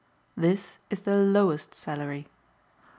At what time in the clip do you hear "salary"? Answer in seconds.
1.75-2.27